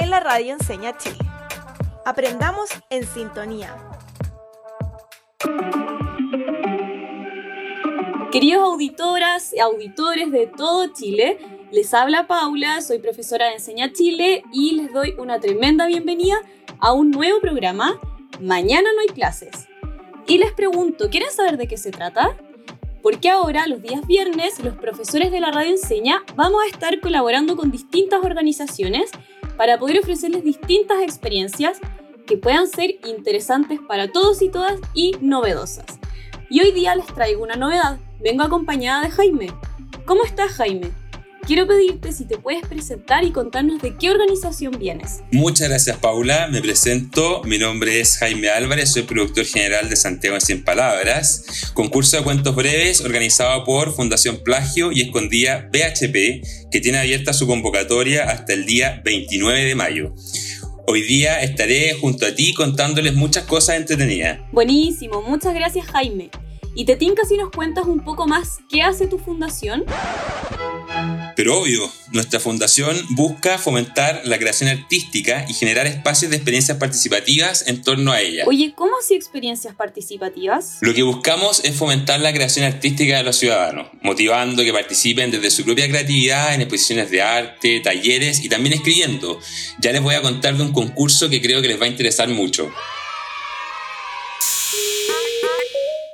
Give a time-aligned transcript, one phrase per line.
[0.00, 1.18] en la Radio Enseña Chile.
[2.04, 3.76] Aprendamos en sintonía.
[8.30, 11.38] Queridos auditoras y auditores de todo Chile,
[11.70, 16.36] les habla Paula, soy profesora de Enseña Chile y les doy una tremenda bienvenida
[16.80, 17.98] a un nuevo programa,
[18.40, 19.66] Mañana no hay clases.
[20.28, 22.36] Y les pregunto, ¿quieren saber de qué se trata?
[23.02, 27.56] Porque ahora, los días viernes, los profesores de la radio Enseña vamos a estar colaborando
[27.56, 29.10] con distintas organizaciones
[29.58, 31.80] para poder ofrecerles distintas experiencias
[32.26, 35.98] que puedan ser interesantes para todos y todas y novedosas.
[36.48, 37.98] Y hoy día les traigo una novedad.
[38.20, 39.48] Vengo acompañada de Jaime.
[40.06, 40.92] ¿Cómo estás, Jaime?
[41.48, 45.20] Quiero pedirte si te puedes presentar y contarnos de qué organización vienes.
[45.32, 46.46] Muchas gracias, Paula.
[46.48, 47.42] Me presento.
[47.44, 52.22] Mi nombre es Jaime Álvarez, soy productor general de Santiago en 100 Palabras, concurso de
[52.22, 58.52] cuentos breves organizado por Fundación Plagio y Escondida BHP, que tiene abierta su convocatoria hasta
[58.52, 60.14] el día 29 de mayo.
[60.86, 64.38] Hoy día estaré junto a ti contándoles muchas cosas entretenidas.
[64.52, 66.28] Buenísimo, muchas gracias Jaime.
[66.78, 69.84] ¿Y te tinca si nos cuentas un poco más qué hace tu fundación?
[71.34, 77.66] Pero obvio, nuestra fundación busca fomentar la creación artística y generar espacios de experiencias participativas
[77.66, 78.44] en torno a ella.
[78.46, 80.78] Oye, ¿cómo así experiencias participativas?
[80.80, 85.50] Lo que buscamos es fomentar la creación artística de los ciudadanos, motivando que participen desde
[85.50, 89.40] su propia creatividad en exposiciones de arte, talleres y también escribiendo.
[89.80, 92.28] Ya les voy a contar de un concurso que creo que les va a interesar
[92.28, 92.70] mucho.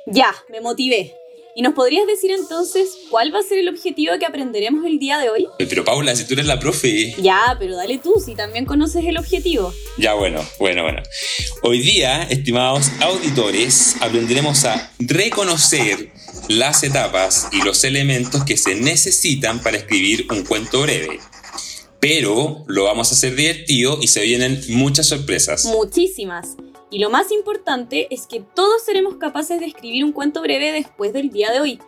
[0.07, 1.15] Ya, me motivé.
[1.57, 5.19] ¿Y nos podrías decir entonces cuál va a ser el objetivo que aprenderemos el día
[5.19, 5.47] de hoy?
[5.57, 7.15] Pero Paula, si tú eres la profe.
[7.23, 9.73] Ya, pero dale tú, si también conoces el objetivo.
[9.97, 11.03] Ya, bueno, bueno, bueno.
[11.63, 16.11] Hoy día, estimados auditores, aprenderemos a reconocer
[16.49, 21.21] las etapas y los elementos que se necesitan para escribir un cuento breve.
[22.01, 25.65] Pero lo vamos a hacer divertido y se vienen muchas sorpresas.
[25.65, 26.49] Muchísimas.
[26.91, 31.13] Y lo más importante es que todos seremos capaces de escribir un cuento breve después
[31.13, 31.81] del día de hoy.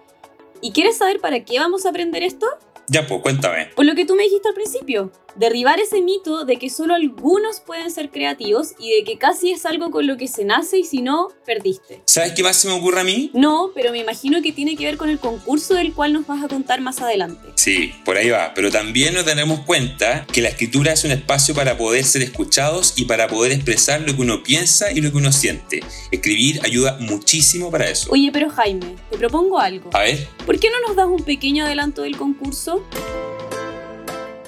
[0.61, 2.47] ¿Y quieres saber para qué vamos a aprender esto?
[2.89, 3.71] Ya, pues cuéntame.
[3.75, 7.61] Por lo que tú me dijiste al principio, derribar ese mito de que solo algunos
[7.61, 10.85] pueden ser creativos y de que casi es algo con lo que se nace y
[10.85, 12.03] si no, perdiste.
[12.07, 13.31] ¿Sabes qué más se me ocurre a mí?
[13.35, 16.45] No, pero me imagino que tiene que ver con el concurso del cual nos vas
[16.45, 17.49] a contar más adelante.
[17.55, 21.55] Sí, por ahí va, pero también nos daremos cuenta que la escritura es un espacio
[21.55, 25.19] para poder ser escuchados y para poder expresar lo que uno piensa y lo que
[25.19, 25.83] uno siente.
[26.11, 28.11] Escribir ayuda muchísimo para eso.
[28.11, 29.91] Oye, pero Jaime, te propongo algo.
[29.93, 30.29] A ver.
[30.45, 32.83] ¿Por qué no nos das un pequeño adelanto del concurso?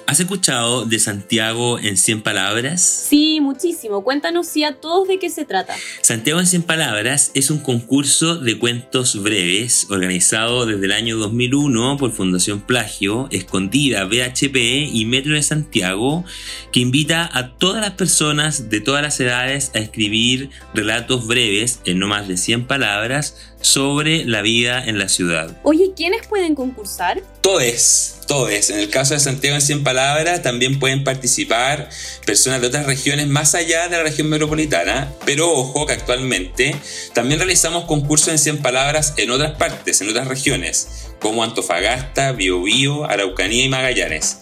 [0.09, 2.81] ¿Has escuchado de Santiago en 100 palabras?
[2.81, 4.03] Sí, muchísimo.
[4.03, 5.75] Cuéntanos si a todos de qué se trata.
[6.01, 11.97] Santiago en 100 palabras es un concurso de cuentos breves organizado desde el año 2001
[11.97, 14.55] por Fundación Plagio, Escondida, BHP
[14.91, 16.25] y Metro de Santiago,
[16.71, 21.99] que invita a todas las personas de todas las edades a escribir relatos breves en
[21.99, 25.55] no más de 100 palabras sobre la vida en la ciudad.
[25.63, 27.21] Oye, ¿quiénes pueden concursar?
[27.41, 28.69] Todes, todes.
[28.69, 31.89] En el caso de Santiago en 100 palabras también pueden participar
[32.25, 36.75] personas de otras regiones más allá de la región metropolitana, pero ojo que actualmente
[37.13, 43.09] también realizamos concursos en 100 palabras en otras partes, en otras regiones, como Antofagasta, Biobío,
[43.09, 44.37] Araucanía y Magallanes.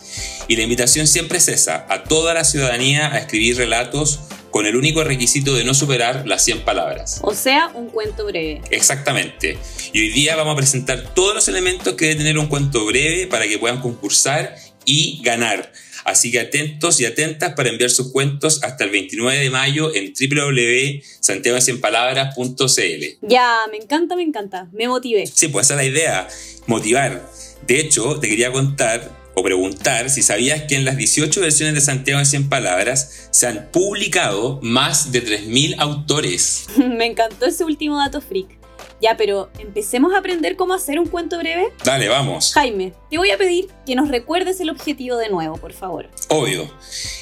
[0.48, 4.20] Y la invitación siempre es esa, a toda la ciudadanía a escribir relatos
[4.58, 7.20] con el único requisito de no superar las 100 palabras.
[7.22, 8.64] O sea, un cuento breve.
[8.72, 9.56] Exactamente.
[9.94, 13.28] Y hoy día vamos a presentar todos los elementos que debe tener un cuento breve
[13.28, 15.72] para que puedan concursar y ganar.
[16.06, 20.12] Así que atentos y atentas para enviar sus cuentos hasta el 29 de mayo en
[20.12, 23.06] www.santiagoenpalabras.cl.
[23.22, 24.70] Ya, me encanta, me encanta.
[24.72, 25.28] Me motivé.
[25.28, 26.28] Sí, pues esa es la idea,
[26.66, 27.30] motivar.
[27.68, 31.82] De hecho, te quería contar o preguntar si sabías que en las 18 versiones de
[31.82, 36.66] Santiago en 100 palabras se han publicado más de 3.000 autores.
[36.78, 38.58] Me encantó ese último dato freak.
[39.00, 41.68] Ya, pero empecemos a aprender cómo hacer un cuento breve.
[41.84, 42.52] Dale, vamos.
[42.56, 46.10] Jaime, te voy a pedir que nos recuerdes el objetivo de nuevo, por favor.
[46.30, 46.68] Obvio.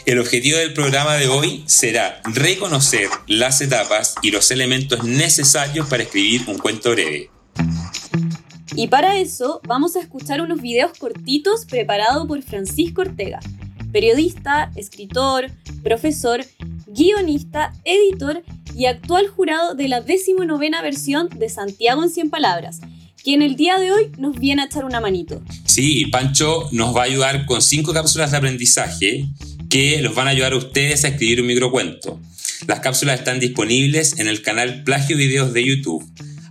[0.05, 6.03] El objetivo del programa de hoy será reconocer las etapas y los elementos necesarios para
[6.03, 7.29] escribir un cuento breve.
[8.77, 13.39] Y para eso vamos a escuchar unos videos cortitos preparados por Francisco Ortega,
[13.93, 15.49] periodista, escritor,
[15.81, 16.45] profesor,
[16.87, 18.43] guionista, editor
[18.75, 22.81] y actual jurado de la 19 versión de Santiago en 100 Palabras,
[23.23, 25.41] quien el día de hoy nos viene a echar una manito.
[25.63, 29.25] Sí, Pancho nos va a ayudar con cinco cápsulas de aprendizaje
[29.69, 32.19] que los van a ayudar a ustedes a escribir un microcuento.
[32.67, 36.05] Las cápsulas están disponibles en el canal Plagio Videos de YouTube.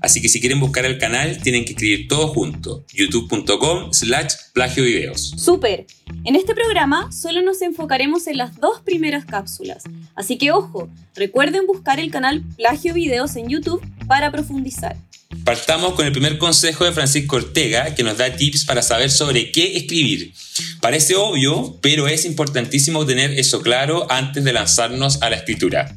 [0.05, 2.85] Así que si quieren buscar el canal, tienen que escribir todo junto.
[2.93, 5.33] youtube.com slash plagio videos.
[5.35, 5.87] Súper.
[6.27, 9.85] En este programa solo nos enfocaremos en las dos primeras cápsulas.
[10.15, 14.95] Así que ojo, recuerden buscar el canal Plagio Videos en YouTube para profundizar.
[15.43, 19.53] Partamos con el primer consejo de Francisco Ortega, que nos da tips para saber sobre
[19.53, 20.35] qué escribir.
[20.83, 25.97] Parece obvio, pero es importantísimo tener eso claro antes de lanzarnos a la escritura.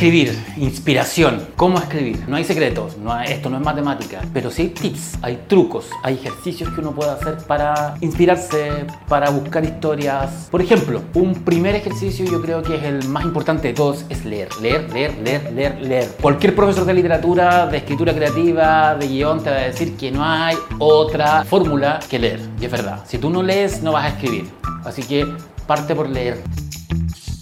[0.00, 2.26] Escribir, inspiración, cómo escribir.
[2.26, 6.14] No hay secretos, no esto no es matemática, pero sí hay tips, hay trucos, hay
[6.14, 10.48] ejercicios que uno puede hacer para inspirarse, para buscar historias.
[10.50, 14.24] Por ejemplo, un primer ejercicio yo creo que es el más importante de todos, es
[14.24, 16.08] leer, leer, leer, leer, leer, leer.
[16.18, 20.24] Cualquier profesor de literatura, de escritura creativa, de guion te va a decir que no
[20.24, 22.40] hay otra fórmula que leer.
[22.58, 24.48] Y es verdad, si tú no lees no vas a escribir.
[24.82, 25.26] Así que
[25.66, 26.42] parte por leer.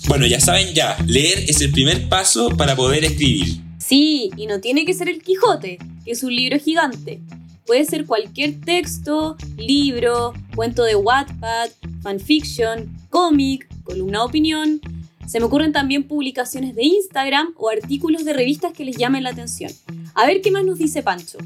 [0.09, 3.61] Bueno, ya saben ya, leer es el primer paso para poder escribir.
[3.77, 7.21] Sí, y no tiene que ser el Quijote, que es un libro gigante.
[7.67, 11.69] Puede ser cualquier texto, libro, cuento de Wattpad,
[12.03, 14.81] fanfiction, cómic, columna de opinión.
[15.27, 19.31] Se me ocurren también publicaciones de Instagram o artículos de revistas que les llamen la
[19.31, 19.71] atención.
[20.15, 21.37] A ver qué más nos dice Pancho.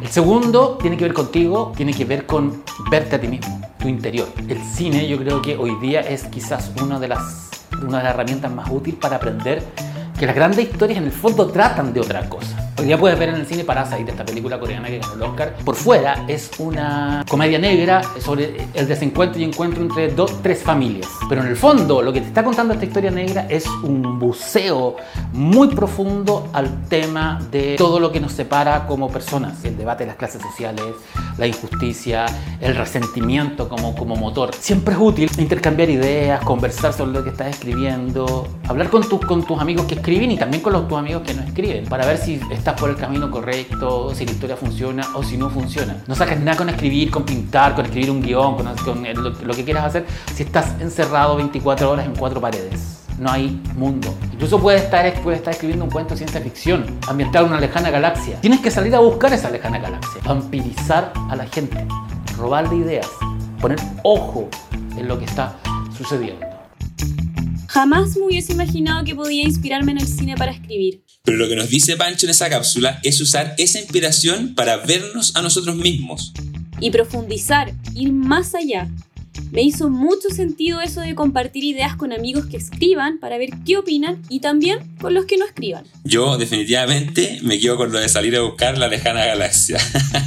[0.00, 3.88] El segundo tiene que ver contigo, tiene que ver con verte a ti mismo tu
[3.88, 4.28] interior.
[4.48, 7.50] El cine yo creo que hoy día es quizás una de las,
[7.82, 9.62] una de las herramientas más útiles para aprender
[10.18, 12.67] que las grandes historias en el fondo tratan de otra cosa.
[12.78, 15.52] Hoy día puedes ver en el cine Parasite, esta película coreana que ganó el Oscar.
[15.64, 21.08] Por fuera es una comedia negra sobre el desencuentro y encuentro entre dos, tres familias.
[21.28, 24.94] Pero en el fondo lo que te está contando esta historia negra es un buceo
[25.32, 29.64] muy profundo al tema de todo lo que nos separa como personas.
[29.64, 30.84] El debate de las clases sociales,
[31.36, 32.26] la injusticia,
[32.60, 34.54] el resentimiento como, como motor.
[34.54, 39.44] Siempre es útil intercambiar ideas, conversar sobre lo que estás escribiendo, hablar con, tus con
[39.44, 42.18] tus amigos que escriben y también con los, tus amigos que no escriben, para ver
[42.18, 42.40] si
[42.76, 46.02] por el camino correcto, si la historia funciona o si no funciona.
[46.06, 49.04] No sacas nada con escribir, con pintar, con escribir un guion, con,
[49.44, 54.14] lo, que quieras hacer si estás encerrado 24 horas en cuatro paredes no hay mundo.
[54.32, 58.40] Incluso puedes estar, estar escribiendo un cuento de ciencia ficción, ambientado en una lejana galaxia.
[58.40, 61.84] Tienes que salir a buscar esa lejana galaxia, vampirizar a la gente,
[62.36, 63.08] robarle ideas,
[63.60, 64.48] poner ojo
[64.96, 65.56] en lo que está
[65.96, 66.46] sucediendo.
[67.68, 71.04] Jamás me hubiese imaginado que podía inspirarme en el cine para escribir.
[71.22, 75.36] Pero lo que nos dice Pancho en esa cápsula es usar esa inspiración para vernos
[75.36, 76.32] a nosotros mismos.
[76.80, 78.88] Y profundizar, ir más allá,
[79.50, 83.76] me hizo mucho sentido eso de compartir ideas con amigos que escriban para ver qué
[83.76, 85.84] opinan y también con los que no escriban.
[86.04, 89.78] Yo definitivamente me quedo con lo de salir a buscar la lejana galaxia.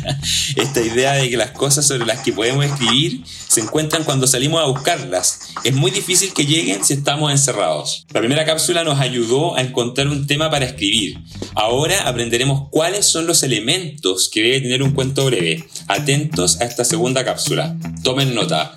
[0.56, 4.62] Esta idea de que las cosas sobre las que podemos escribir se encuentran cuando salimos
[4.62, 5.54] a buscarlas.
[5.64, 8.06] Es muy difícil que lleguen si estamos encerrados.
[8.14, 11.20] La primera cápsula nos ayudó a encontrar un tema para escribir.
[11.56, 15.66] Ahora aprenderemos cuáles son los elementos que debe tener un cuento breve.
[15.88, 17.78] Atentos a esta segunda cápsula.
[18.04, 18.76] Tomen nota.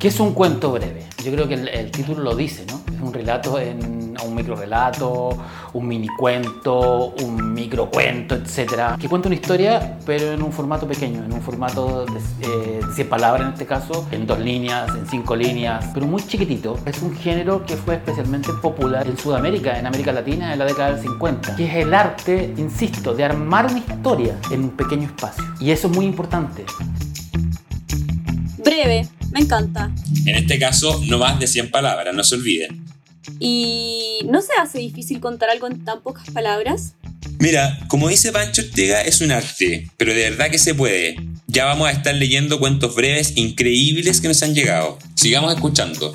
[0.00, 1.04] ¿Qué es un cuento breve?
[1.22, 2.80] Yo creo que el, título lo dice, ¿no?
[2.90, 5.36] Es un relato en un micro relato,
[5.74, 8.96] un mini cuento, un micro cuento, etc.
[8.98, 13.08] Que cuenta una historia, pero en un formato pequeño, en un formato de, eh, 100
[13.10, 16.78] palabras en este caso, en dos líneas, en cinco líneas, pero muy chiquitito.
[16.86, 20.92] Es un género que fue especialmente popular en Sudamérica, en América Latina, en la década
[20.92, 25.44] del 50, que es el arte, insisto, de armar una historia en un pequeño espacio.
[25.60, 26.64] Y eso es muy importante.
[28.64, 29.90] Breve, me encanta.
[30.26, 32.84] En este caso, no más de 100 palabras, no se olviden.
[33.38, 36.94] ¿Y no se hace difícil contar algo en tan pocas palabras?
[37.38, 41.16] Mira, como dice Pancho Ortega, es un arte, pero de verdad que se puede.
[41.46, 44.98] Ya vamos a estar leyendo cuentos breves increíbles que nos han llegado.
[45.14, 46.12] Sigamos escuchando.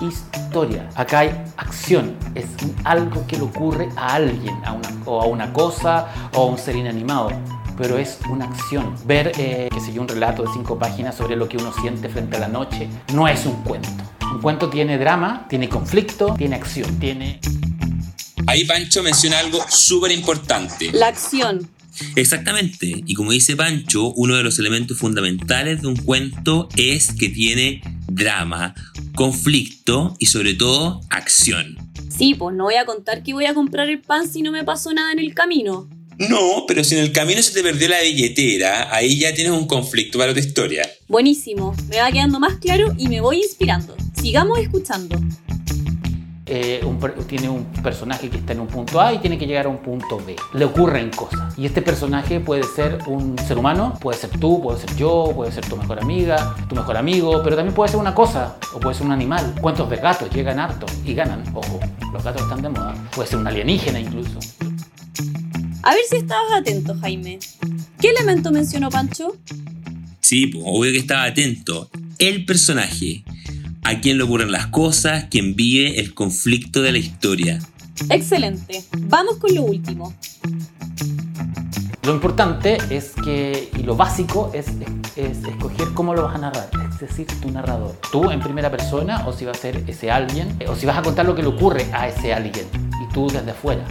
[0.00, 0.88] Historia.
[0.94, 2.16] Acá hay acción.
[2.34, 2.46] Es
[2.84, 6.58] algo que le ocurre a alguien, a una, o a una cosa, o a un
[6.58, 7.30] ser inanimado
[7.76, 8.94] pero es una acción.
[9.06, 12.08] Ver, eh, qué sé yo, un relato de cinco páginas sobre lo que uno siente
[12.08, 13.88] frente a la noche no es un cuento.
[14.32, 17.40] Un cuento tiene drama, tiene conflicto, tiene acción, tiene...
[18.46, 20.90] Ahí Pancho menciona algo súper importante.
[20.92, 21.68] La acción.
[22.16, 23.02] Exactamente.
[23.06, 27.80] Y como dice Pancho, uno de los elementos fundamentales de un cuento es que tiene
[28.06, 28.74] drama,
[29.14, 31.76] conflicto y sobre todo acción.
[32.16, 34.64] Sí, pues no voy a contar que voy a comprar el pan si no me
[34.64, 35.88] pasó nada en el camino.
[36.18, 39.66] No, pero si en el camino se te perdió la billetera, ahí ya tienes un
[39.66, 40.88] conflicto para tu historia.
[41.08, 43.96] Buenísimo, me va quedando más claro y me voy inspirando.
[44.20, 45.18] Sigamos escuchando.
[46.46, 49.64] Eh, un tiene un personaje que está en un punto A y tiene que llegar
[49.64, 50.36] a un punto B.
[50.52, 51.58] Le ocurren cosas.
[51.58, 55.52] Y este personaje puede ser un ser humano, puede ser tú, puede ser yo, puede
[55.52, 58.94] ser tu mejor amiga, tu mejor amigo, pero también puede ser una cosa o puede
[58.94, 59.54] ser un animal.
[59.60, 61.42] Cuentos de gatos llegan harto y ganan.
[61.54, 61.80] Ojo,
[62.12, 62.94] los gatos están de moda.
[63.14, 64.38] Puede ser un alienígena incluso.
[65.84, 67.38] A ver si estabas atento, Jaime.
[68.00, 69.36] ¿Qué elemento mencionó Pancho?
[70.20, 71.90] Sí, pues, obvio que estaba atento.
[72.18, 73.22] El personaje.
[73.82, 77.58] A quien le ocurren las cosas, quien vive el conflicto de la historia.
[78.08, 78.82] Excelente.
[78.98, 80.14] Vamos con lo último.
[82.02, 84.68] Lo importante es que, y lo básico es,
[85.16, 88.00] es, escoger cómo lo vas a narrar, es decir, tu narrador.
[88.10, 91.02] Tú en primera persona, o si va a ser ese alguien, o si vas a
[91.02, 92.64] contar lo que le ocurre a ese alguien,
[93.02, 93.86] y tú desde afuera,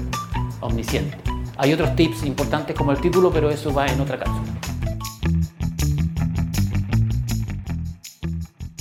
[0.59, 1.17] omnisciente.
[1.57, 4.59] Hay otros tips importantes como el título, pero eso va en otra cápsula.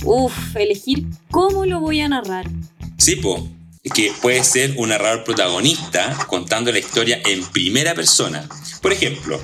[0.03, 2.45] Uf, elegir cómo lo voy a narrar.
[2.97, 3.47] Sí, po.
[3.93, 8.47] Que puede ser un narrador protagonista contando la historia en primera persona.
[8.81, 9.39] Por ejemplo,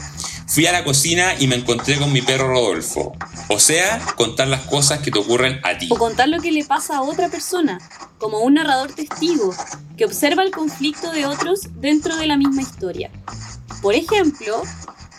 [0.49, 3.15] fui a la cocina y me encontré con mi perro Rodolfo.
[3.49, 5.87] O sea, contar las cosas que te ocurren a ti.
[5.91, 7.77] O contar lo que le pasa a otra persona,
[8.17, 9.55] como un narrador testigo,
[9.95, 13.11] que observa el conflicto de otros dentro de la misma historia.
[13.81, 14.63] Por ejemplo,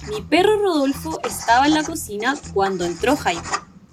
[0.09, 3.43] mi perro Rodolfo estaba en la cocina cuando entró Jaime.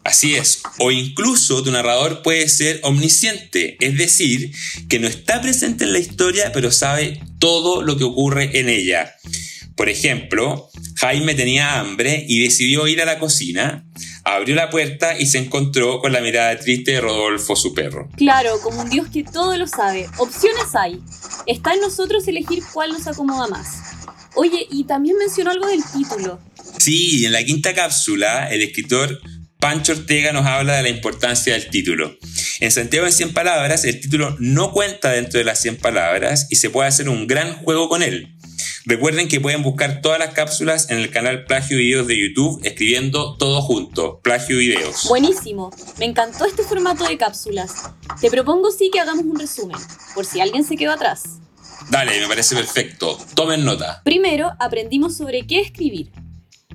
[0.03, 4.53] Así es, o incluso tu narrador puede ser omnisciente, es decir,
[4.87, 9.13] que no está presente en la historia pero sabe todo lo que ocurre en ella.
[9.77, 13.85] Por ejemplo, Jaime tenía hambre y decidió ir a la cocina,
[14.23, 18.09] abrió la puerta y se encontró con la mirada triste de Rodolfo, su perro.
[18.17, 20.09] Claro, como un Dios que todo lo sabe.
[20.17, 20.99] Opciones hay.
[21.45, 23.77] Está en nosotros elegir cuál nos acomoda más.
[24.33, 26.39] Oye, y también mencionó algo del título.
[26.79, 29.19] Sí, en la quinta cápsula, el escritor
[29.59, 32.17] Pancho Ortega nos habla de la importancia del título.
[32.59, 36.57] En Santiago en 100 palabras, el título no cuenta dentro de las 100 palabras y
[36.57, 38.36] se puede hacer un gran juego con él.
[38.85, 43.35] Recuerden que pueden buscar todas las cápsulas en el canal Plagio Videos de YouTube escribiendo
[43.37, 45.07] todo junto, Plagio Videos.
[45.07, 47.91] Buenísimo, me encantó este formato de cápsulas.
[48.21, 49.77] Te propongo sí que hagamos un resumen,
[50.15, 51.39] por si alguien se quedó atrás.
[51.89, 53.17] Dale, me parece perfecto.
[53.35, 54.01] Tomen nota.
[54.03, 56.11] Primero, aprendimos sobre qué escribir.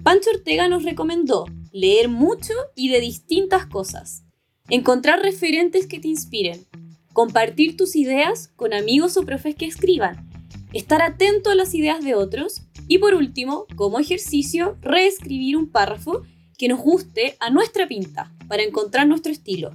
[0.02, 4.24] Pancho Ortega nos recomendó leer mucho y de distintas cosas,
[4.68, 6.66] encontrar referentes que te inspiren,
[7.12, 10.28] compartir tus ideas con amigos o profes que escriban,
[10.73, 16.23] estar atento a las ideas de otros y por último, como ejercicio, reescribir un párrafo
[16.59, 19.75] que nos guste a nuestra pinta para encontrar nuestro estilo.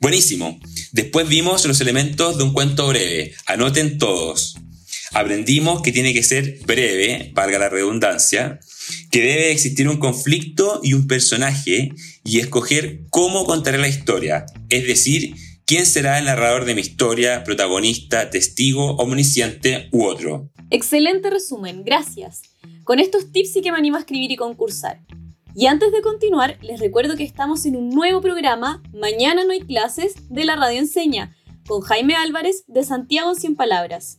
[0.00, 0.58] Buenísimo.
[0.92, 3.34] Después vimos los elementos de un cuento breve.
[3.46, 4.56] Anoten todos.
[5.12, 8.60] Aprendimos que tiene que ser breve, valga la redundancia,
[9.10, 11.92] que debe existir un conflicto y un personaje
[12.24, 15.34] y escoger cómo contaré la historia, es decir,
[15.70, 20.50] quién será el narrador de mi historia, protagonista, testigo, omnisciente u otro.
[20.68, 22.42] Excelente resumen, gracias.
[22.82, 24.98] Con estos tips sí que me animo a escribir y concursar.
[25.54, 29.60] Y antes de continuar, les recuerdo que estamos en un nuevo programa, Mañana no hay
[29.60, 31.36] clases, de la Radio Enseña,
[31.68, 34.18] con Jaime Álvarez de Santiago 100 Palabras.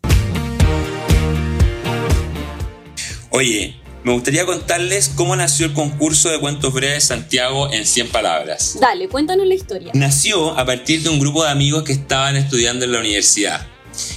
[3.31, 8.77] Oye, me gustaría contarles cómo nació el concurso de cuentos breves Santiago en 100 palabras.
[8.79, 9.91] Dale, cuéntanos la historia.
[9.93, 13.67] Nació a partir de un grupo de amigos que estaban estudiando en la universidad.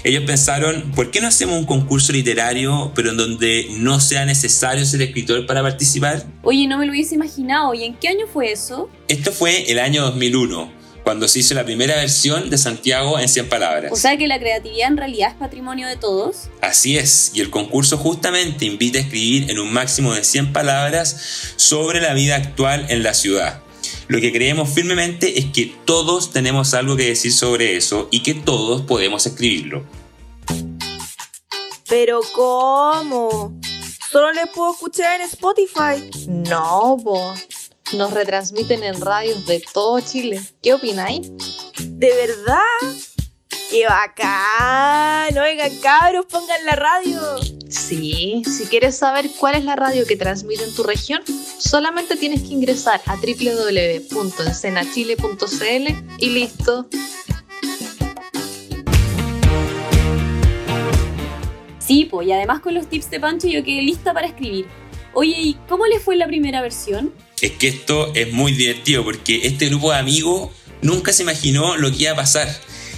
[0.05, 4.85] Ellos pensaron, ¿por qué no hacemos un concurso literario, pero en donde no sea necesario
[4.87, 6.25] ser escritor para participar?
[6.43, 7.75] Oye, no me lo hubiese imaginado.
[7.75, 8.88] ¿Y en qué año fue eso?
[9.09, 13.49] Esto fue el año 2001 cuando se hizo la primera versión de Santiago en 100
[13.49, 13.93] palabras.
[13.93, 16.49] O sea que la creatividad en realidad es patrimonio de todos.
[16.63, 21.53] Así es, y el concurso justamente invita a escribir en un máximo de 100 palabras
[21.57, 23.61] sobre la vida actual en la ciudad.
[24.09, 28.35] Lo que creemos firmemente es que todos tenemos algo que decir sobre eso y que
[28.35, 29.85] todos podemos escribirlo.
[31.87, 33.61] Pero ¿cómo?
[34.11, 36.11] Solo le puedo escuchar en Spotify.
[36.29, 37.41] No, vos
[37.93, 40.43] nos retransmiten en radios de todo Chile.
[40.62, 41.31] ¿Qué opináis?
[41.79, 42.59] ¿De verdad?
[43.71, 45.38] ¡Qué bacán!
[45.38, 47.21] Oigan, cabros, pongan la radio.
[47.69, 51.23] Sí, si quieres saber cuál es la radio que transmite en tu región,
[51.59, 56.88] solamente tienes que ingresar a www.encenachile.cl y listo.
[61.79, 64.67] Sí, pues, y además con los tips de Pancho yo quedé lista para escribir.
[65.12, 67.12] Oye, ¿y cómo le fue la primera versión?
[67.41, 70.50] Es que esto es muy divertido porque este grupo de amigos
[70.83, 72.49] nunca se imaginó lo que iba a pasar.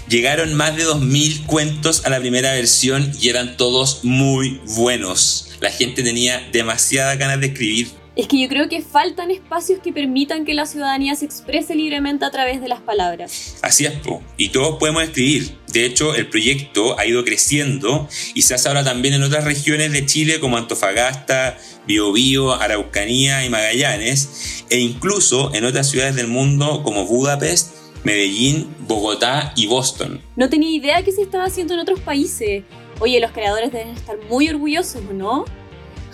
[0.09, 5.49] Llegaron más de 2.000 cuentos a la primera versión y eran todos muy buenos.
[5.61, 7.89] La gente tenía demasiada ganas de escribir.
[8.17, 12.25] Es que yo creo que faltan espacios que permitan que la ciudadanía se exprese libremente
[12.25, 13.57] a través de las palabras.
[13.61, 13.93] Así es,
[14.39, 15.59] y todos podemos escribir.
[15.71, 19.93] De hecho, el proyecto ha ido creciendo y se hace ahora también en otras regiones
[19.93, 26.83] de Chile como Antofagasta, Biobío, Araucanía y Magallanes, e incluso en otras ciudades del mundo
[26.83, 30.23] como Budapest, Medellín, Bogotá y Boston.
[30.37, 32.65] No tenía idea que se estaba haciendo en otros países.
[32.99, 35.45] Oye, los creadores deben estar muy orgullosos, ¿no?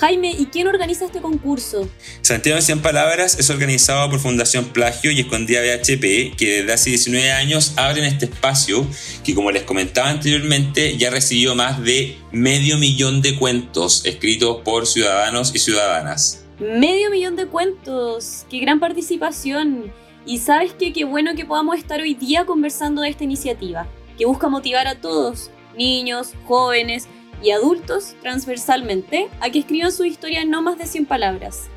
[0.03, 1.89] Jaime, ¿y quién organiza este concurso?
[2.23, 6.91] Santiago en 100 Palabras es organizado por Fundación Plagio y Escondida BHP, que desde hace
[6.91, 8.85] 19 años abren este espacio
[9.23, 14.89] que, como les comentaba anteriormente, ya recibió más de medio millón de cuentos escritos por
[14.89, 16.45] ciudadanos y ciudadanas.
[16.59, 19.93] Medio millón de cuentos, qué gran participación.
[20.27, 23.87] Y sabes qué, qué bueno que podamos estar hoy día conversando de esta iniciativa,
[24.19, 27.07] que busca motivar a todos, niños, jóvenes,
[27.43, 31.69] y adultos transversalmente a que escriban su historia en no más de 100 palabras.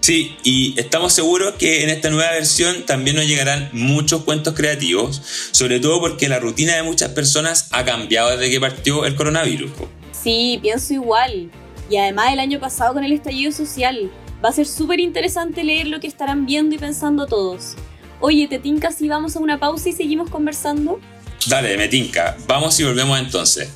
[0.00, 5.22] Sí, y estamos seguros que en esta nueva versión también nos llegarán muchos cuentos creativos,
[5.50, 9.70] sobre todo porque la rutina de muchas personas ha cambiado desde que partió el coronavirus.
[10.12, 11.50] Sí, pienso igual.
[11.88, 14.10] Y además el año pasado con el estallido social,
[14.44, 17.74] va a ser súper interesante leer lo que estarán viendo y pensando todos.
[18.20, 21.00] Oye, ¿te tinca si vamos a una pausa y seguimos conversando?
[21.46, 22.36] Dale, me tinca.
[22.46, 23.70] Vamos y volvemos entonces.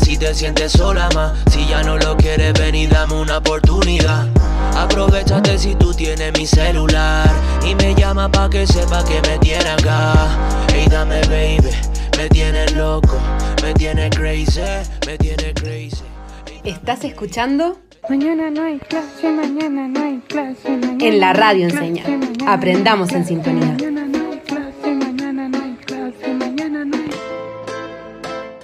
[0.00, 1.32] Si te sientes sola más.
[1.50, 4.28] Si ya no lo quieres, ven y dame una oportunidad.
[4.76, 7.28] Aprovechate si tú tienes mi celular
[7.66, 10.14] y me llama pa' que sepa que me tiene acá.
[10.72, 11.70] Hey, dame, baby,
[12.16, 13.18] me tienes loco,
[13.62, 14.60] me tienes crazy,
[15.06, 16.04] me tienes crazy.
[16.64, 17.78] ¿Estás escuchando?
[18.08, 20.68] Mañana no hay clase, mañana no hay clase.
[20.70, 22.04] Mañana en la radio enseña.
[22.46, 23.76] Aprendamos en sintonía.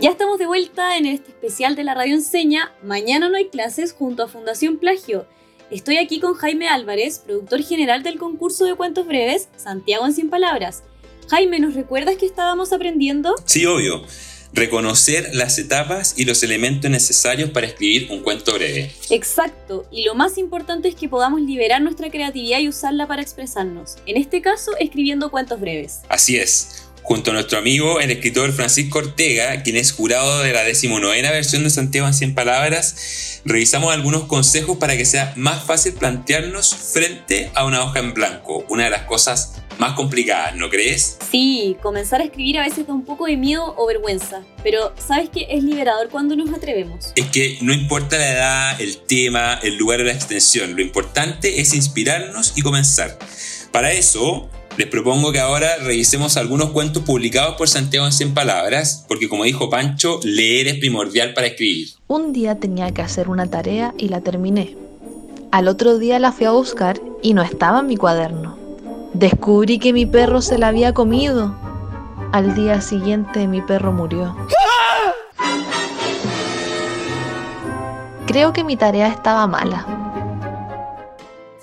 [0.00, 2.72] Ya estamos de vuelta en este especial de la radio enseña.
[2.84, 5.26] Mañana no hay clases junto a Fundación Plagio.
[5.72, 10.30] Estoy aquí con Jaime Álvarez, productor general del concurso de cuentos breves Santiago en 100
[10.30, 10.84] palabras.
[11.28, 13.34] Jaime, ¿nos recuerdas que estábamos aprendiendo?
[13.44, 14.04] Sí, obvio
[14.52, 18.92] reconocer las etapas y los elementos necesarios para escribir un cuento breve.
[19.10, 23.96] Exacto, y lo más importante es que podamos liberar nuestra creatividad y usarla para expresarnos,
[24.06, 26.00] en este caso escribiendo cuentos breves.
[26.08, 26.87] Así es.
[27.08, 31.64] Junto a nuestro amigo, el escritor Francisco Ortega, quien es jurado de la decimonovena versión
[31.64, 37.50] de Santiago en 100 palabras, revisamos algunos consejos para que sea más fácil plantearnos frente
[37.54, 41.16] a una hoja en blanco, una de las cosas más complicadas, ¿no crees?
[41.30, 45.30] Sí, comenzar a escribir a veces da un poco de miedo o vergüenza, pero ¿sabes
[45.30, 45.46] qué?
[45.48, 47.12] Es liberador cuando nos atrevemos.
[47.16, 51.62] Es que no importa la edad, el tema, el lugar o la extensión, lo importante
[51.62, 53.18] es inspirarnos y comenzar.
[53.72, 59.04] Para eso, les propongo que ahora revisemos algunos cuentos publicados por Santiago en 100 palabras,
[59.08, 61.88] porque como dijo Pancho, leer es primordial para escribir.
[62.06, 64.76] Un día tenía que hacer una tarea y la terminé.
[65.50, 68.56] Al otro día la fui a buscar y no estaba en mi cuaderno.
[69.14, 71.56] Descubrí que mi perro se la había comido.
[72.30, 74.36] Al día siguiente mi perro murió.
[78.26, 80.07] Creo que mi tarea estaba mala.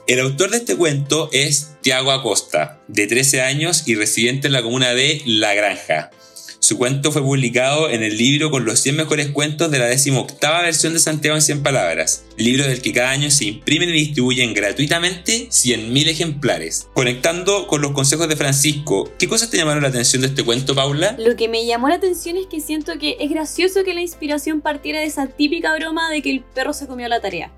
[0.07, 4.61] El autor de este cuento es Santiago Acosta, de 13 años y residente en la
[4.61, 6.11] comuna de La Granja.
[6.59, 10.27] Su cuento fue publicado en el libro con los 100 mejores cuentos de la 18
[10.61, 14.53] versión de Santiago en 100 palabras, libro del que cada año se imprimen y distribuyen
[14.53, 16.87] gratuitamente 100.000 ejemplares.
[16.93, 20.75] Conectando con los consejos de Francisco, ¿qué cosas te llamaron la atención de este cuento,
[20.75, 21.15] Paula?
[21.17, 24.61] Lo que me llamó la atención es que siento que es gracioso que la inspiración
[24.61, 27.51] partiera de esa típica broma de que el perro se comió la tarea.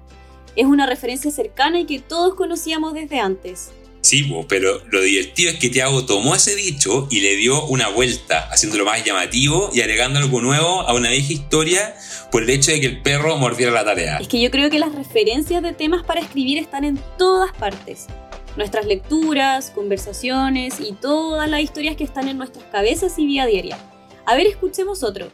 [0.58, 3.70] Es una referencia cercana y que todos conocíamos desde antes.
[4.02, 8.48] Sí, pero lo divertido es que Tiago tomó ese dicho y le dio una vuelta,
[8.52, 11.96] haciéndolo más llamativo y agregando algo nuevo a una vieja historia
[12.32, 14.17] por el hecho de que el perro mordiera la tarea.
[14.17, 18.08] Es que yo creo que las referencias de temas para escribir están en todas partes.
[18.56, 23.78] Nuestras lecturas, conversaciones y todas las historias que están en nuestras cabezas y vida diaria.
[24.26, 25.28] A ver, escuchemos otro.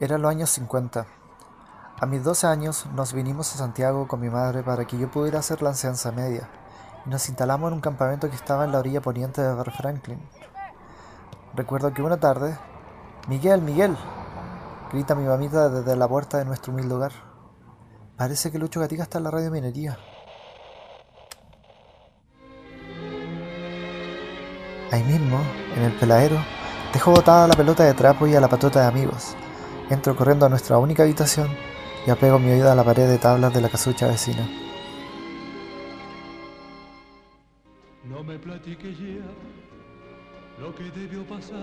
[0.00, 1.21] Eran los años 50.
[2.00, 5.38] A mis 12 años nos vinimos a Santiago con mi madre para que yo pudiera
[5.38, 6.48] hacer la enseñanza media
[7.06, 10.20] y nos instalamos en un campamento que estaba en la orilla poniente de Bar Franklin.
[11.54, 12.56] Recuerdo que una tarde,
[13.28, 13.96] Miguel, Miguel,
[14.92, 17.12] grita mi mamita desde la puerta de nuestro humilde hogar.
[18.16, 19.96] Parece que Lucho Gatica está en la radio minería.
[24.90, 25.40] Ahí mismo,
[25.76, 26.36] en el peladero,
[26.92, 29.34] dejo botada la pelota de trapo y a la patota de amigos.
[29.88, 31.48] Entro corriendo a nuestra única habitación
[32.06, 34.48] y apego mi oído a la pared de tablas de la casucha vecina.
[38.08, 41.62] No me platique ya lo que debió pasar.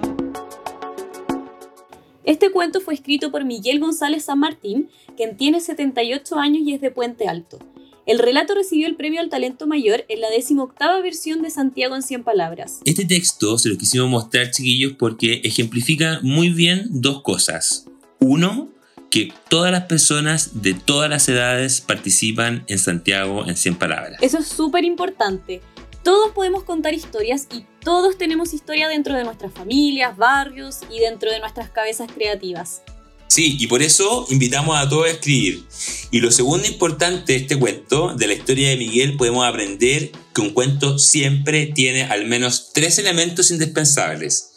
[2.24, 6.82] Este cuento fue escrito por Miguel González San Martín, quien tiene 78 años y es
[6.82, 7.60] de Puente Alto.
[8.06, 10.68] El relato recibió el premio al talento mayor en la 18
[11.04, 12.80] versión de Santiago en 100 palabras.
[12.86, 17.86] Este texto se lo quisimos mostrar, chiquillos, porque ejemplifica muy bien dos cosas.
[18.20, 18.70] Uno,
[19.10, 24.20] que todas las personas de todas las edades participan en Santiago en 100 palabras.
[24.22, 25.62] Eso es súper importante.
[26.04, 31.32] Todos podemos contar historias y todos tenemos historia dentro de nuestras familias, barrios y dentro
[31.32, 32.82] de nuestras cabezas creativas.
[33.28, 35.64] Sí, y por eso invitamos a todos a escribir.
[36.10, 40.42] Y lo segundo importante de este cuento, de la historia de Miguel, podemos aprender que
[40.42, 44.50] un cuento siempre tiene al menos tres elementos indispensables.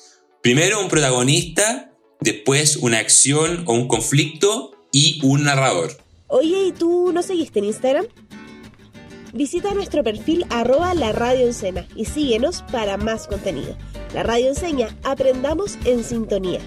[0.43, 1.92] Primero, un protagonista
[2.23, 5.97] después una acción o un conflicto y un narrador.
[6.29, 8.07] Oye, ¿y tú no seguiste en Instagram?
[9.33, 13.77] Visita nuestro perfil arroba la radio encena y síguenos para más contenido.
[14.15, 16.61] La radio enseña, aprendamos en sintonía.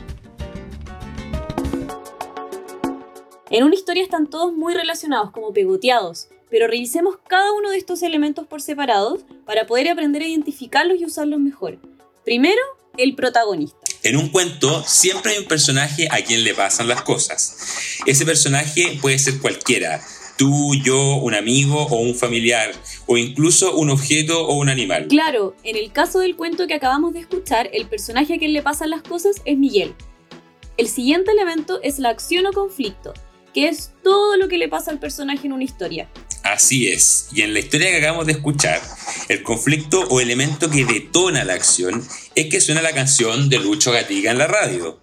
[3.51, 8.01] En una historia están todos muy relacionados, como pegoteados, pero revisemos cada uno de estos
[8.01, 11.77] elementos por separados para poder aprender a identificarlos y usarlos mejor.
[12.23, 12.61] Primero,
[12.97, 13.84] el protagonista.
[14.05, 17.57] En un cuento siempre hay un personaje a quien le pasan las cosas.
[18.05, 19.99] Ese personaje puede ser cualquiera,
[20.37, 22.71] tú, yo, un amigo o un familiar,
[23.07, 25.07] o incluso un objeto o un animal.
[25.07, 28.61] Claro, en el caso del cuento que acabamos de escuchar, el personaje a quien le
[28.61, 29.95] pasan las cosas es Miguel.
[30.77, 33.11] El siguiente elemento es la acción o conflicto,
[33.55, 36.09] que es todo lo que le pasa al personaje en una historia.
[36.43, 38.81] Así es, y en la historia que acabamos de escuchar,
[39.29, 43.93] el conflicto o elemento que detona la acción es que suena la canción de Lucho
[43.93, 44.99] Gatica en la radio.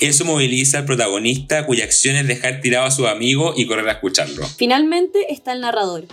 [0.00, 3.92] Eso moviliza al protagonista cuya acción es dejar tirado a su amigo y correr a
[3.92, 4.44] escucharlo.
[4.48, 6.06] Finalmente está el narrador,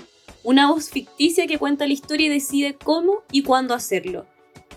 [0.43, 4.27] una voz ficticia que cuenta la historia y decide cómo y cuándo hacerlo.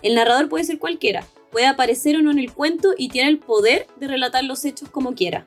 [0.01, 3.37] El narrador puede ser cualquiera, puede aparecer o no en el cuento y tiene el
[3.37, 5.45] poder de relatar los hechos como quiera.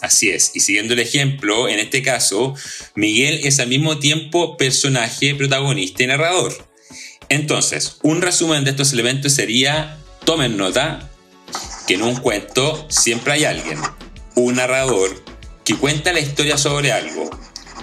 [0.00, 2.54] Así es, y siguiendo el ejemplo, en este caso,
[2.94, 6.52] Miguel es al mismo tiempo personaje, protagonista y narrador.
[7.28, 11.10] Entonces, un resumen de estos elementos sería, tomen nota,
[11.86, 13.78] que en un cuento siempre hay alguien,
[14.34, 15.22] un narrador
[15.64, 17.28] que cuenta la historia sobre algo,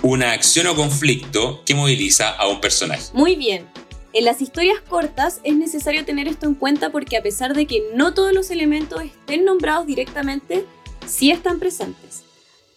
[0.02, 3.04] una acción o conflicto que moviliza a un personaje.
[3.14, 3.68] Muy bien.
[4.14, 7.84] En las historias cortas es necesario tener esto en cuenta porque a pesar de que
[7.94, 10.66] no todos los elementos estén nombrados directamente,
[11.08, 12.24] sí están presentes.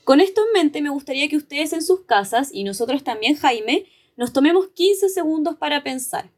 [0.04, 3.86] Con esto en mente, me gustaría que ustedes en sus casas, y nosotros también, Jaime,
[4.16, 6.30] nos tomemos 15 segundos para pensar.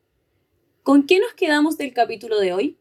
[0.82, 2.79] ¿Con qué nos quedamos del capítulo de hoy?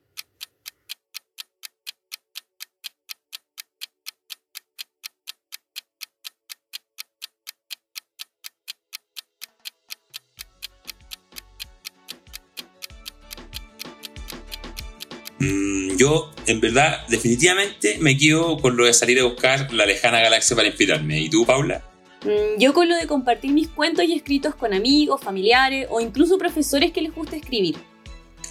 [15.99, 20.55] Yo, en verdad, definitivamente me quedo con lo de salir a buscar la lejana galaxia
[20.55, 21.19] para inspirarme.
[21.19, 21.83] ¿Y tú, Paula?
[22.23, 26.37] Mm, yo con lo de compartir mis cuentos y escritos con amigos, familiares o incluso
[26.37, 27.75] profesores que les gusta escribir.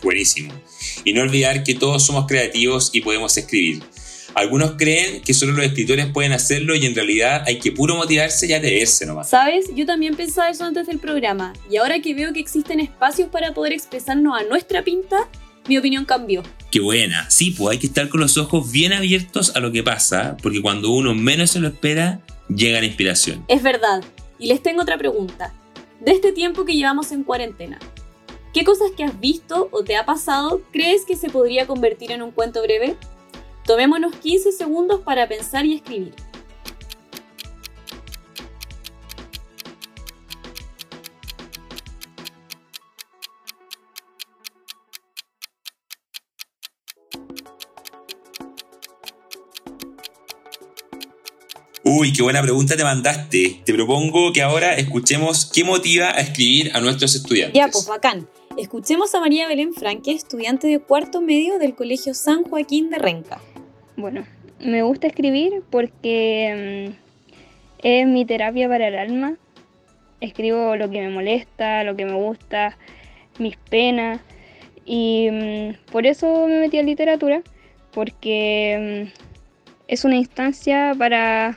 [0.03, 0.53] Buenísimo.
[1.05, 3.83] Y no olvidar que todos somos creativos y podemos escribir.
[4.35, 8.47] Algunos creen que solo los escritores pueden hacerlo y en realidad hay que puro motivarse
[8.47, 9.31] y atreverse nomás.
[9.31, 9.71] ¿Sabes?
[9.75, 13.55] Yo también pensaba eso antes del programa y ahora que veo que existen espacios para
[13.55, 15.29] poder expresarnos a nuestra pinta,
[15.69, 16.43] mi opinión cambió.
[16.71, 17.29] Qué buena.
[17.31, 20.63] Sí, pues hay que estar con los ojos bien abiertos a lo que pasa, porque
[20.63, 23.45] cuando uno menos se lo espera, llega la inspiración.
[23.49, 24.03] Es verdad.
[24.39, 25.55] Y les tengo otra pregunta.
[26.01, 27.79] De este tiempo que llevamos en cuarentena,
[28.53, 32.23] ¿qué cosas que has visto o te ha pasado crees que se podría convertir en
[32.23, 32.97] un cuento breve?
[33.67, 36.15] Tomémonos 15 segundos para pensar y escribir.
[51.91, 53.63] Uy, qué buena pregunta te mandaste.
[53.65, 57.55] Te propongo que ahora escuchemos qué motiva a escribir a nuestros estudiantes.
[57.55, 58.29] Ya, pues bacán.
[58.59, 63.41] Escuchemos a María Belén Franque, estudiante de cuarto medio del Colegio San Joaquín de Renca.
[63.97, 64.27] Bueno,
[64.61, 69.37] me gusta escribir porque mm, es mi terapia para el alma.
[70.21, 72.77] Escribo lo que me molesta, lo que me gusta,
[73.39, 74.21] mis penas.
[74.85, 77.41] Y mm, por eso me metí a literatura,
[77.93, 79.23] porque mm,
[79.87, 81.57] es una instancia para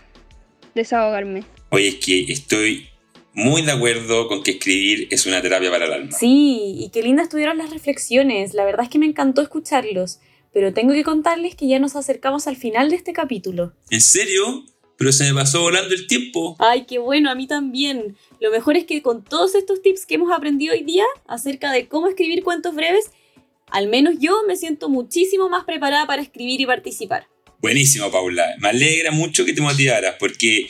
[0.75, 1.43] desahogarme.
[1.69, 2.87] Oye, es que estoy
[3.33, 6.11] muy de acuerdo con que escribir es una terapia para el alma.
[6.11, 8.53] Sí, y qué lindas estuvieron las reflexiones.
[8.53, 10.19] La verdad es que me encantó escucharlos.
[10.53, 13.73] Pero tengo que contarles que ya nos acercamos al final de este capítulo.
[13.89, 14.65] ¿En serio?
[14.97, 16.55] Pero se me pasó volando el tiempo.
[16.59, 18.17] Ay, qué bueno, a mí también.
[18.39, 21.87] Lo mejor es que con todos estos tips que hemos aprendido hoy día acerca de
[21.87, 23.11] cómo escribir cuentos breves,
[23.67, 27.27] al menos yo me siento muchísimo más preparada para escribir y participar.
[27.61, 28.55] Buenísimo, Paula.
[28.59, 30.67] Me alegra mucho que te motivaras porque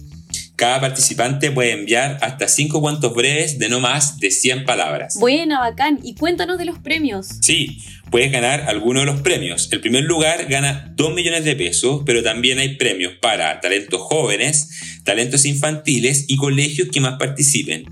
[0.55, 5.17] Cada participante puede enviar hasta 5 cuentos breves de no más de 100 palabras.
[5.19, 5.99] Buena, bacán.
[6.03, 7.27] Y cuéntanos de los premios.
[7.41, 7.79] Sí,
[8.11, 9.69] puedes ganar alguno de los premios.
[9.73, 15.01] El primer lugar gana 2 millones de pesos, pero también hay premios para talentos jóvenes,
[15.03, 17.87] talentos infantiles y colegios que más participen.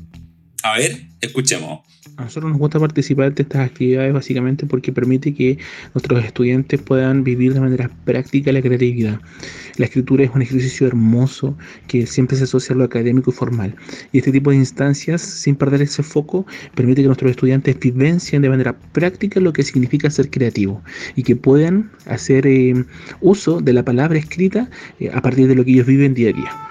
[0.64, 1.80] A ver, escuchemos.
[2.16, 5.58] A nosotros nos gusta participar de estas actividades básicamente porque permite que
[5.92, 9.20] nuestros estudiantes puedan vivir de manera práctica la creatividad.
[9.76, 11.54] La escritura es un ejercicio hermoso
[11.86, 13.76] que siempre se asocia a lo académico y formal.
[14.12, 18.48] Y este tipo de instancias, sin perder ese foco, permite que nuestros estudiantes vivencien de
[18.48, 20.82] manera práctica lo que significa ser creativo
[21.14, 22.72] y que puedan hacer eh,
[23.20, 26.32] uso de la palabra escrita eh, a partir de lo que ellos viven día a
[26.32, 26.63] día.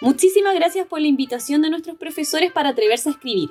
[0.00, 3.50] Muchísimas gracias por la invitación de nuestros profesores para atreverse a escribir.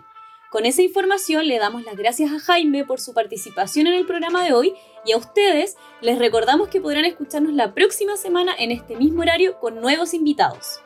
[0.50, 4.44] Con esa información le damos las gracias a Jaime por su participación en el programa
[4.44, 4.74] de hoy
[5.06, 9.60] y a ustedes les recordamos que podrán escucharnos la próxima semana en este mismo horario
[9.60, 10.80] con nuevos invitados.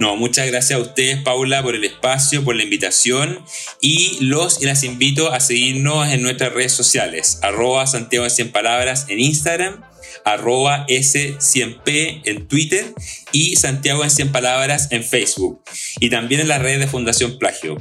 [0.00, 3.44] No, muchas gracias a ustedes, Paula, por el espacio, por la invitación
[3.80, 8.50] y los y las invito a seguirnos en nuestras redes sociales, arroba Santiago en 100
[8.50, 9.84] Palabras en Instagram,
[10.24, 12.94] arroba S100P en Twitter
[13.32, 15.62] y Santiago en 100 Palabras en Facebook
[16.00, 17.76] y también en las redes de Fundación Plagio.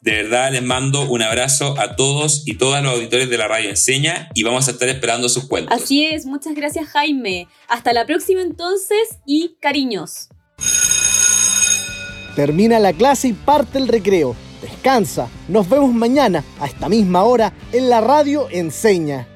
[0.00, 3.68] De verdad les mando un abrazo a todos y todas los auditores de la radio
[3.68, 5.76] Enseña y vamos a estar esperando sus cuentos.
[5.76, 7.48] Así es, muchas gracias Jaime.
[7.68, 10.28] Hasta la próxima entonces y cariños.
[12.36, 14.36] Termina la clase y parte el recreo.
[14.62, 15.28] Descansa.
[15.48, 19.26] Nos vemos mañana a esta misma hora en la radio Enseña.